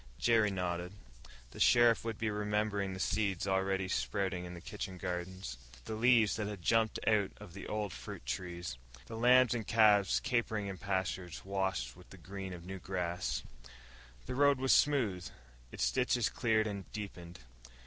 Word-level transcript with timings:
Jerry 0.17 0.49
nodded. 0.49 0.93
The 1.51 1.59
sheriff 1.59 2.03
would 2.03 2.17
be 2.17 2.31
remembering 2.31 2.93
the 2.95 2.99
seeds 2.99 3.45
already 3.45 3.87
sprouting 3.87 4.45
in 4.45 4.55
the 4.55 4.59
kitchen 4.59 4.97
gardens. 4.97 5.57
The 5.85 5.93
leaves 5.93 6.37
that 6.37 6.47
had 6.47 6.63
jumped 6.63 6.97
out 7.05 7.29
on 7.39 7.51
the 7.51 7.67
old 7.67 7.93
fruit 7.93 8.25
trees. 8.25 8.79
The 9.05 9.15
lambs 9.15 9.53
and 9.53 9.67
calves 9.67 10.19
capering 10.19 10.65
in 10.65 10.79
pastures 10.79 11.45
washed 11.45 11.95
with 11.95 12.09
the 12.09 12.17
green 12.17 12.51
of 12.51 12.65
new 12.65 12.79
grass. 12.79 13.43
The 14.25 14.33
road 14.33 14.57
was 14.57 14.73
smooth, 14.73 15.29
its 15.71 15.91
ditches 15.91 16.29
cleared 16.29 16.65
and 16.65 16.91
deepened. 16.93 17.37